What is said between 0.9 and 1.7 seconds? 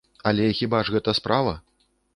гэта справа?